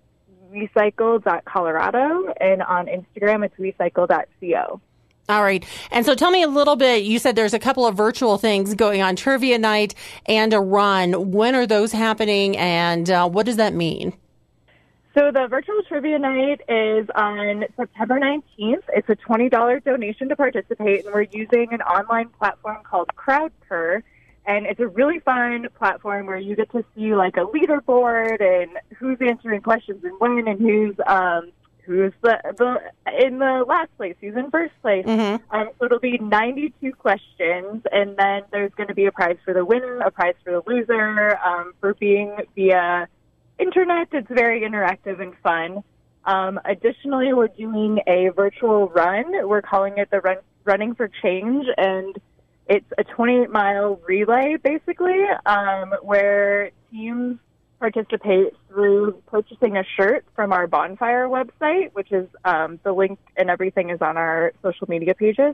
wecycle.colorado, 0.53 2.34
and 2.39 2.62
on 2.62 2.88
Instagram 2.88 3.46
it's 3.46 3.56
wecycle.co. 3.58 4.82
All 5.30 5.42
right. 5.42 5.65
And 5.89 6.06
so 6.06 6.15
tell 6.15 6.32
me 6.32 6.44
a 6.44 6.50
little 6.50 6.75
bit. 6.75 7.06
You 7.06 7.18
said 7.18 7.38
there's 7.38 7.53
a 7.53 7.60
couple 7.60 7.86
of 7.86 7.96
virtual 7.96 8.38
things 8.38 8.75
going 8.75 9.01
on 9.01 9.15
trivia 9.15 9.58
night 9.58 9.96
and 10.25 10.53
a 10.53 10.60
run. 10.60 11.32
When 11.32 11.56
are 11.56 11.65
those 11.65 11.94
happening 11.94 12.58
and 12.58 13.10
uh, 13.10 13.30
what 13.30 13.46
does 13.46 13.56
that 13.56 13.74
mean? 13.74 14.13
So 15.15 15.32
the 15.32 15.48
virtual 15.48 15.84
trivia 15.88 16.17
night 16.17 16.62
is 16.67 17.08
on 17.13 17.65
September 17.75 18.20
19th. 18.20 18.84
It's 18.89 19.10
a 19.10 19.15
$20 19.15 19.84
donation 19.84 20.27
to 20.29 20.36
participate, 20.36 21.05
and 21.05 21.13
we're 21.13 21.27
using 21.32 21.67
an 21.72 21.82
online 21.82 22.29
platform 22.29 22.77
called 22.84 23.10
CrowdPurr. 23.15 24.01
And 24.46 24.65
it's 24.65 24.79
a 24.79 24.88
really 24.88 25.20
fun 25.20 25.67
platform 25.77 26.25
where 26.25 26.38
you 26.38 26.55
get 26.55 26.72
to 26.72 26.84
see 26.96 27.13
like 27.13 27.38
a 27.38 27.46
leaderboard 27.46 28.41
and 28.41 28.72
who's 28.98 29.20
answering 29.22 29.62
questions 29.62 30.03
and 30.03 30.20
when, 30.20 30.48
and 30.48 30.60
who's 30.60 30.96
um, 31.05 31.51
who's 31.86 32.12
the, 32.22 32.39
the 32.58 33.24
in 33.24 33.38
the 33.38 33.63
last 33.67 33.96
place, 33.98 34.15
who's 34.20 34.36
in 34.36 34.50
first 34.50 34.74
place. 34.82 35.05
Mm-hmm. 35.05 35.55
Um, 35.55 35.70
so 35.77 35.86
it'll 35.86 36.00
be 36.00 36.17
92 36.17 36.91
questions, 36.93 37.84
and 37.91 38.17
then 38.17 38.41
there's 38.51 38.72
going 38.75 38.88
to 38.88 38.96
be 38.96 39.05
a 39.05 39.12
prize 39.12 39.38
for 39.46 39.53
the 39.53 39.63
winner, 39.63 40.00
a 40.00 40.12
prize 40.12 40.36
for 40.43 40.53
the 40.53 40.63
loser, 40.70 41.38
um, 41.46 41.74
for 41.79 41.93
being 41.93 42.36
via 42.55 43.08
internet. 43.60 44.07
It's 44.12 44.27
very 44.29 44.62
interactive 44.62 45.22
and 45.22 45.33
fun. 45.43 45.83
Um, 46.25 46.60
additionally, 46.65 47.33
we're 47.33 47.48
doing 47.48 48.00
a 48.07 48.29
virtual 48.29 48.89
run. 48.89 49.48
We're 49.48 49.62
calling 49.62 49.98
it 49.98 50.10
the 50.10 50.22
run, 50.22 50.38
Running 50.63 50.95
for 50.95 51.10
Change, 51.22 51.65
and 51.77 52.15
it's 52.67 52.86
a 52.98 53.03
28 53.03 53.50
mile 53.50 54.00
relay, 54.05 54.57
basically, 54.63 55.25
um, 55.45 55.93
where 56.01 56.72
teams 56.91 57.39
participate 57.79 58.53
through 58.69 59.22
purchasing 59.27 59.75
a 59.75 59.83
shirt 59.98 60.24
from 60.36 60.53
our 60.53 60.67
bonfire 60.67 61.27
website, 61.27 61.91
which 61.93 62.13
is 62.13 62.29
um, 62.45 62.79
the 62.83 62.93
link 62.93 63.19
and 63.36 63.50
everything 63.50 63.89
is 63.89 64.01
on 64.01 64.15
our 64.15 64.53
social 64.62 64.88
media 64.88 65.13
pages. 65.13 65.53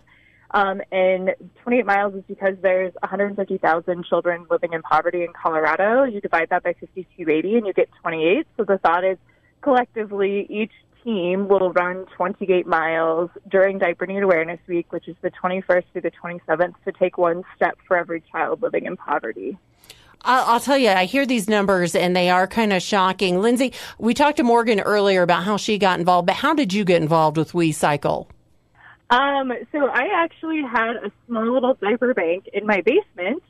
Um, 0.52 0.82
and 0.92 1.36
28 1.64 1.86
miles 1.86 2.16
is 2.16 2.24
because 2.28 2.56
there's 2.62 2.94
150,000 3.02 4.06
children 4.06 4.46
living 4.50 4.74
in 4.74 4.82
poverty 4.82 5.24
in 5.24 5.34
Colorado. 5.34 6.04
You 6.04 6.22
divide 6.22 6.50
that 6.50 6.64
by 6.64 6.74
5280 6.74 7.58
and 7.58 7.68
you 7.68 7.74
get 7.74 7.90
28. 8.02 8.48
So 8.58 8.64
the 8.64 8.80
thought 8.80 9.04
is 9.04 9.18
collectively 9.62 10.48
each 10.50 10.72
team 11.04 11.48
will 11.48 11.72
run 11.72 12.06
28 12.18 12.66
miles 12.66 13.30
during 13.50 13.78
Diaper 13.78 14.06
Need 14.06 14.24
Awareness 14.24 14.60
Week, 14.68 14.92
which 14.92 15.08
is 15.08 15.16
the 15.22 15.32
21st 15.32 15.84
through 15.92 16.02
the 16.02 16.12
27th, 16.12 16.74
to 16.86 16.92
take 16.92 17.18
one 17.18 17.44
step 17.56 17.78
for 17.88 17.98
every 17.98 18.24
child 18.32 18.62
living 18.62 18.86
in 18.86 18.98
poverty. 18.98 19.58
I'll, 20.22 20.60
tell 20.60 20.78
you, 20.78 20.90
I 20.90 21.06
hear 21.06 21.26
these 21.26 21.48
numbers 21.48 21.96
and 21.96 22.14
they 22.14 22.30
are 22.30 22.46
kind 22.46 22.74
of 22.74 22.82
shocking. 22.82 23.40
Lindsay, 23.40 23.72
we 23.98 24.14
talked 24.14 24.36
to 24.38 24.44
Morgan 24.44 24.82
earlier 24.82 25.22
about 25.22 25.44
how 25.44 25.56
she 25.56 25.78
got 25.78 25.98
involved, 25.98 26.26
but 26.26 26.36
how 26.36 26.54
did 26.54 26.74
you 26.74 26.84
get 26.84 27.02
involved 27.02 27.38
with 27.38 27.54
We 27.54 27.72
Cycle? 27.72 28.30
Um, 29.10 29.52
so 29.72 29.88
I 29.88 30.10
actually 30.14 30.62
had 30.62 30.98
a 30.98 31.12
small 31.28 31.52
little 31.52 31.74
diaper 31.74 32.14
bank 32.14 32.48
in 32.54 32.66
my 32.68 32.82
basement, 32.82 33.42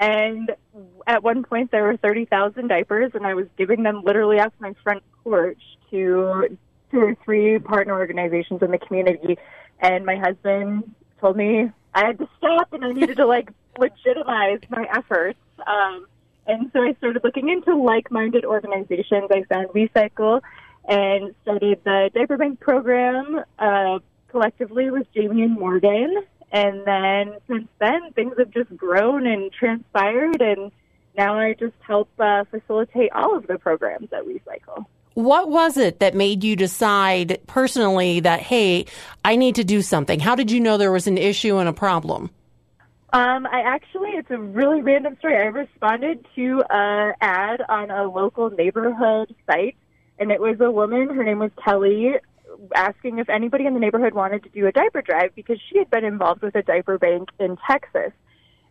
and 0.00 0.50
at 1.06 1.22
one 1.22 1.44
point 1.44 1.70
there 1.70 1.84
were 1.84 1.96
thirty 1.96 2.24
thousand 2.24 2.68
diapers, 2.68 3.12
and 3.14 3.26
I 3.26 3.34
was 3.34 3.46
giving 3.56 3.84
them 3.84 4.02
literally 4.02 4.40
off 4.40 4.52
my 4.58 4.74
front 4.82 5.04
porch 5.22 5.60
to 5.90 6.58
two 6.90 6.98
or 7.00 7.16
three 7.24 7.58
partner 7.60 7.94
organizations 7.94 8.60
in 8.62 8.72
the 8.72 8.78
community. 8.78 9.38
And 9.80 10.04
my 10.04 10.16
husband 10.16 10.94
told 11.20 11.36
me 11.36 11.70
I 11.94 12.06
had 12.06 12.18
to 12.18 12.28
stop, 12.38 12.72
and 12.72 12.84
I 12.84 12.92
needed 12.92 13.18
to 13.18 13.26
like 13.26 13.50
legitimize 13.78 14.60
my 14.68 14.86
efforts. 14.92 15.38
Um, 15.64 16.06
and 16.46 16.70
so 16.72 16.82
I 16.82 16.94
started 16.94 17.22
looking 17.24 17.48
into 17.48 17.74
like-minded 17.76 18.44
organizations. 18.44 19.30
I 19.30 19.44
found 19.44 19.68
WeCycle 19.68 20.42
and 20.86 21.34
started 21.42 21.80
the 21.84 22.10
diaper 22.14 22.36
bank 22.36 22.60
program. 22.60 23.40
Uh, 23.58 24.00
collectively 24.34 24.90
with 24.90 25.06
Jamie 25.14 25.42
and 25.42 25.54
Morgan. 25.54 26.12
And 26.50 26.84
then 26.84 27.36
since 27.46 27.68
then, 27.78 28.12
things 28.14 28.34
have 28.36 28.50
just 28.50 28.76
grown 28.76 29.28
and 29.28 29.52
transpired, 29.52 30.42
and 30.42 30.72
now 31.16 31.38
I 31.38 31.54
just 31.54 31.74
help 31.86 32.08
uh, 32.18 32.42
facilitate 32.50 33.12
all 33.12 33.36
of 33.36 33.46
the 33.46 33.58
programs 33.58 34.12
at 34.12 34.24
WeCycle. 34.24 34.86
What 35.14 35.50
was 35.50 35.76
it 35.76 36.00
that 36.00 36.16
made 36.16 36.42
you 36.42 36.56
decide 36.56 37.40
personally 37.46 38.18
that, 38.20 38.40
hey, 38.40 38.86
I 39.24 39.36
need 39.36 39.54
to 39.54 39.64
do 39.64 39.82
something? 39.82 40.18
How 40.18 40.34
did 40.34 40.50
you 40.50 40.58
know 40.58 40.76
there 40.76 40.90
was 40.90 41.06
an 41.06 41.16
issue 41.16 41.58
and 41.58 41.68
a 41.68 41.72
problem? 41.72 42.30
Um, 43.12 43.46
I 43.46 43.60
actually, 43.60 44.10
it's 44.10 44.30
a 44.32 44.38
really 44.38 44.82
random 44.82 45.16
story. 45.18 45.36
I 45.36 45.46
responded 45.46 46.26
to 46.34 46.64
an 46.70 47.14
ad 47.20 47.62
on 47.68 47.92
a 47.92 48.10
local 48.10 48.50
neighborhood 48.50 49.32
site, 49.46 49.76
and 50.18 50.32
it 50.32 50.40
was 50.40 50.60
a 50.60 50.70
woman. 50.72 51.08
Her 51.14 51.22
name 51.22 51.38
was 51.38 51.52
Kelly 51.64 52.16
asking 52.74 53.18
if 53.18 53.28
anybody 53.28 53.66
in 53.66 53.74
the 53.74 53.80
neighborhood 53.80 54.14
wanted 54.14 54.42
to 54.44 54.48
do 54.48 54.66
a 54.66 54.72
diaper 54.72 55.02
drive 55.02 55.34
because 55.34 55.58
she 55.70 55.78
had 55.78 55.90
been 55.90 56.04
involved 56.04 56.42
with 56.42 56.54
a 56.54 56.62
diaper 56.62 56.98
bank 56.98 57.30
in 57.38 57.56
Texas. 57.68 58.12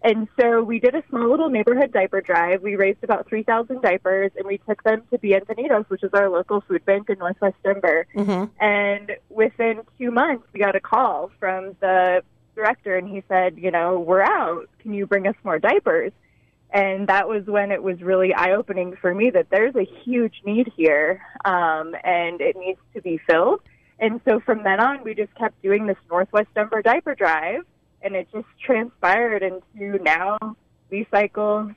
And 0.03 0.27
so 0.39 0.61
we 0.61 0.79
did 0.79 0.95
a 0.95 1.03
small 1.09 1.29
little 1.29 1.49
neighborhood 1.49 1.93
diaper 1.93 2.19
drive. 2.19 2.61
We 2.61 2.75
raised 2.75 3.03
about 3.03 3.27
3,000 3.27 3.81
diapers 3.81 4.31
and 4.35 4.45
we 4.45 4.57
took 4.57 4.83
them 4.83 5.03
to 5.11 5.17
Bienvenidos, 5.17 5.89
which 5.89 6.03
is 6.03 6.09
our 6.13 6.29
local 6.29 6.61
food 6.61 6.83
bank 6.83 7.09
in 7.09 7.19
Northwest 7.19 7.55
Denver. 7.63 8.05
Mm-hmm. 8.13 8.45
And 8.61 9.11
within 9.29 9.81
two 9.97 10.11
months, 10.11 10.45
we 10.53 10.59
got 10.59 10.75
a 10.75 10.81
call 10.81 11.31
from 11.39 11.77
the 11.79 12.21
director 12.53 12.97
and 12.97 13.07
he 13.07 13.23
said, 13.29 13.57
you 13.57 13.71
know, 13.71 13.97
we're 13.97 14.21
out. 14.21 14.69
Can 14.79 14.93
you 14.93 15.07
bring 15.07 15.25
us 15.25 15.35
more 15.43 15.57
diapers? 15.57 16.11
And 16.73 17.07
that 17.07 17.29
was 17.29 17.45
when 17.45 17.71
it 17.71 17.81
was 17.81 18.01
really 18.01 18.33
eye 18.33 18.51
opening 18.51 18.97
for 18.99 19.13
me 19.13 19.29
that 19.29 19.51
there's 19.51 19.75
a 19.75 19.87
huge 20.03 20.41
need 20.43 20.71
here 20.75 21.21
um, 21.45 21.95
and 22.03 22.41
it 22.41 22.57
needs 22.57 22.79
to 22.95 23.01
be 23.01 23.19
filled. 23.29 23.61
And 24.03 24.19
so 24.27 24.41
from 24.41 24.63
then 24.63 24.81
on, 24.81 25.01
we 25.05 25.15
just 25.15 25.33
kept 25.35 25.61
doing 25.61 25.87
this 25.87 25.95
Northwest 26.09 26.49
Denver 26.53 26.81
diaper 26.81 27.15
drive, 27.15 27.61
and 28.01 28.17
it 28.17 28.27
just 28.33 28.47
transpired 28.61 29.41
into 29.41 30.03
now 30.03 30.37
WeCycle 30.91 31.73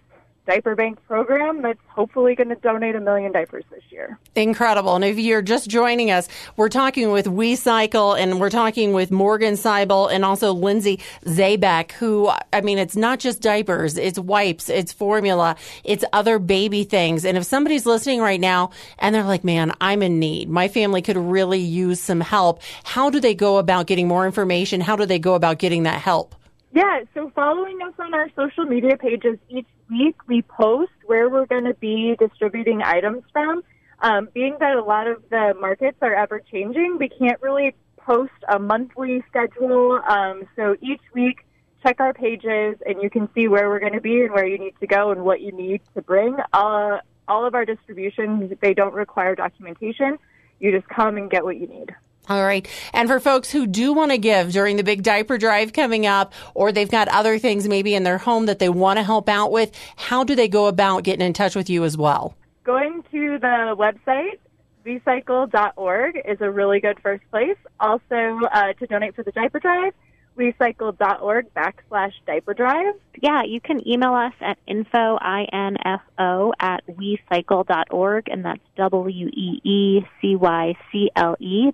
diaper 0.47 0.75
bank 0.75 0.99
program 1.07 1.63
that's 1.63 1.79
hopefully 1.89 2.35
going 2.35 2.49
to 2.49 2.55
donate 2.57 2.95
a 2.95 3.01
million 3.01 3.33
diapers 3.33 3.65
this 3.71 3.83
year. 3.91 4.19
Incredible. 4.35 4.95
And 4.95 5.05
if 5.05 5.19
you're 5.19 5.43
just 5.43 5.69
joining 5.69 6.11
us, 6.11 6.29
we're 6.57 6.69
talking 6.69 7.11
with 7.11 7.27
WeCycle 7.27 8.19
and 8.19 8.41
we're 8.41 8.51
talking 8.51 8.93
with 8.93 9.11
Morgan 9.11 9.55
Seibel 9.55 10.11
and 10.11 10.25
also 10.25 10.53
Lindsay 10.53 11.01
Zabek, 11.25 11.93
who, 11.93 12.31
I 12.53 12.61
mean, 12.61 12.79
it's 12.79 12.97
not 12.97 13.19
just 13.19 13.43
diapers, 13.43 13.99
it's 13.99 14.19
wipes, 14.19 14.69
it's 14.69 14.93
formula, 14.93 15.57
it's 15.85 16.05
other 16.13 16.39
baby 16.39 16.85
things. 16.85 17.25
And 17.25 17.37
if 17.37 17.45
somebody's 17.45 17.87
listening 17.87 18.21
right 18.21 18.41
now 18.41 18.71
and 18.99 19.15
they're 19.15 19.25
like, 19.25 19.45
man, 19.45 19.73
I'm 19.81 20.03
in 20.03 20.19
need, 20.19 20.49
my 20.49 20.69
family 20.69 21.03
could 21.03 21.17
really 21.17 21.61
use 21.61 22.01
some 22.01 22.21
help, 22.21 22.63
how 22.85 23.11
do 23.11 23.21
they 23.21 23.35
go 23.35 23.59
about 23.59 23.87
getting 23.87 24.09
more 24.09 24.27
information? 24.27 24.81
How 24.81 24.97
do 24.97 25.07
they 25.07 25.19
go 25.19 25.35
about 25.35 25.59
getting 25.59 25.83
that 25.83 26.01
help? 26.01 26.35
Yeah, 26.73 27.01
so 27.15 27.31
following 27.35 27.79
us 27.87 27.95
on 27.99 28.13
our 28.13 28.29
social 28.37 28.65
media 28.65 28.99
pages 28.99 29.39
each 29.49 29.67
week, 29.91 30.17
we 30.27 30.43
post 30.43 30.93
where 31.05 31.29
we're 31.29 31.47
going 31.47 31.65
to 31.65 31.75
be 31.75 32.17
distributing 32.19 32.83
items 32.83 33.23
from. 33.33 33.63
Um, 34.01 34.29
being 34.35 34.57
that 34.61 34.77
a 34.77 34.83
lot 34.83 35.07
of 35.07 35.23
the 35.31 35.55
markets 35.59 35.99
are 36.03 36.15
ever 36.15 36.41
changing, 36.53 36.99
we 36.99 37.09
can't 37.09 37.41
really 37.41 37.75
post 37.97 38.33
a 38.49 38.59
monthly 38.59 39.25
schedule. 39.29 40.01
Um, 40.07 40.45
so 40.55 40.77
each 40.81 41.01
week, 41.15 41.47
check 41.83 42.01
our 42.01 42.13
pages 42.13 42.77
and 42.87 43.01
you 43.03 43.11
can 43.11 43.29
see 43.35 43.49
where 43.49 43.69
we're 43.69 43.81
going 43.81 43.93
to 43.93 44.01
be 44.01 44.23
and 44.23 44.33
where 44.33 44.47
you 44.47 44.59
need 44.59 44.75
to 44.81 44.87
go 44.87 45.11
and 45.11 45.25
what 45.25 45.41
you 45.41 45.53
need 45.53 45.81
to 45.95 46.03
bring. 46.03 46.37
Uh, 46.53 46.99
all 47.29 47.47
of 47.47 47.55
our 47.55 47.65
distributions, 47.65 48.53
they 48.61 48.75
don't 48.75 48.95
require 48.95 49.35
documentation. 49.35 50.19
You 50.59 50.73
just 50.73 50.89
come 50.89 51.17
and 51.17 51.31
get 51.31 51.45
what 51.45 51.57
you 51.57 51.67
need. 51.67 51.95
All 52.29 52.43
right. 52.43 52.67
And 52.93 53.09
for 53.09 53.21
folks 53.21 53.51
who 53.51 53.67
do 53.67 53.93
want 53.93 54.11
to 54.11 54.19
give 54.19 54.53
during 54.53 54.77
the 54.77 54.83
big 54.83 55.03
diaper 55.03 55.39
drive 55.39 55.73
coming 55.73 56.07
up, 56.07 56.33
or 56.55 56.73
they've 56.73 56.91
got 56.91 57.09
other 57.09 57.39
things 57.39 57.69
maybe 57.69 57.95
in 57.95 58.03
their 58.03 58.19
home 58.19 58.47
that 58.47 58.59
they 58.59 58.69
want 58.69 58.99
to 58.99 59.03
help 59.03 59.29
out 59.29 59.53
with, 59.53 59.73
how 59.97 60.25
do 60.25 60.35
they 60.35 60.49
go 60.49 60.67
about 60.67 61.05
getting 61.05 61.25
in 61.25 61.33
touch 61.33 61.55
with 61.55 61.71
you 61.71 61.85
as 61.85 61.97
well? 61.97 62.35
Going 62.65 63.05
to 63.13 63.39
the 63.39 63.77
website, 63.79 64.39
wecycle.org, 64.85 66.21
is 66.25 66.41
a 66.41 66.51
really 66.51 66.81
good 66.81 66.99
first 67.01 67.23
place. 67.31 67.57
Also, 67.79 68.41
uh, 68.53 68.73
to 68.73 68.87
donate 68.87 69.15
for 69.15 69.23
the 69.23 69.33
diaper 69.33 69.61
drive, 69.61 69.93
wecycle.org 70.37 71.55
backslash 71.55 72.13
diaper 72.27 72.55
drive. 72.55 72.95
Yeah, 73.21 73.43
you 73.45 73.61
can 73.61 73.87
email 73.89 74.15
us 74.15 74.35
at 74.41 74.59
info, 74.67 75.19
I-N-F-O, 75.21 76.53
at 76.61 76.87
wecycle.org, 76.87 78.29
and 78.29 78.45
that's 78.45 78.61
W-E-E-C-Y-C-L-E 78.77 80.03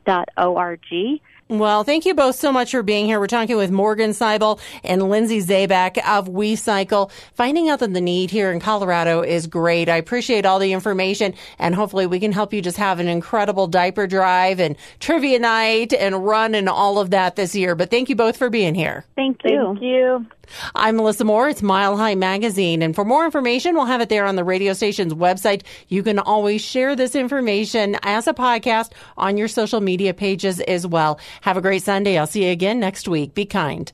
dot 0.06 0.28
O-R-G. 0.36 1.22
Well, 1.52 1.84
thank 1.84 2.06
you 2.06 2.14
both 2.14 2.36
so 2.36 2.50
much 2.50 2.70
for 2.70 2.82
being 2.82 3.04
here. 3.04 3.20
We're 3.20 3.26
talking 3.26 3.58
with 3.58 3.70
Morgan 3.70 4.12
Seibel 4.12 4.58
and 4.82 5.10
Lindsay 5.10 5.42
Zabak 5.42 5.98
of 5.98 6.26
WeCycle. 6.26 7.10
Finding 7.34 7.68
out 7.68 7.80
that 7.80 7.92
the 7.92 8.00
need 8.00 8.30
here 8.30 8.50
in 8.50 8.58
Colorado 8.58 9.20
is 9.20 9.46
great. 9.46 9.90
I 9.90 9.96
appreciate 9.96 10.46
all 10.46 10.58
the 10.58 10.72
information 10.72 11.34
and 11.58 11.74
hopefully 11.74 12.06
we 12.06 12.20
can 12.20 12.32
help 12.32 12.54
you 12.54 12.62
just 12.62 12.78
have 12.78 13.00
an 13.00 13.06
incredible 13.06 13.66
diaper 13.66 14.06
drive 14.06 14.60
and 14.60 14.76
trivia 14.98 15.38
night 15.40 15.92
and 15.92 16.24
run 16.24 16.54
and 16.54 16.70
all 16.70 16.98
of 16.98 17.10
that 17.10 17.36
this 17.36 17.54
year. 17.54 17.74
But 17.74 17.90
thank 17.90 18.08
you 18.08 18.16
both 18.16 18.38
for 18.38 18.48
being 18.48 18.74
here. 18.74 19.04
Thank 19.14 19.42
you. 19.44 19.74
Thank 19.74 19.82
you. 19.82 20.26
I'm 20.74 20.96
Melissa 20.96 21.24
Moore. 21.24 21.48
It's 21.48 21.62
Mile 21.62 21.96
High 21.96 22.14
Magazine. 22.14 22.82
And 22.82 22.94
for 22.94 23.04
more 23.04 23.24
information, 23.24 23.74
we'll 23.74 23.86
have 23.86 24.00
it 24.00 24.08
there 24.08 24.24
on 24.24 24.36
the 24.36 24.44
radio 24.44 24.72
station's 24.72 25.14
website. 25.14 25.62
You 25.88 26.02
can 26.02 26.18
always 26.18 26.60
share 26.60 26.96
this 26.96 27.14
information 27.14 27.96
as 28.02 28.26
a 28.26 28.34
podcast 28.34 28.92
on 29.16 29.36
your 29.36 29.48
social 29.48 29.80
media 29.80 30.14
pages 30.14 30.60
as 30.60 30.86
well. 30.86 31.18
Have 31.42 31.56
a 31.56 31.60
great 31.60 31.82
Sunday. 31.82 32.18
I'll 32.18 32.26
see 32.26 32.44
you 32.44 32.52
again 32.52 32.78
next 32.78 33.08
week. 33.08 33.34
Be 33.34 33.44
kind. 33.44 33.92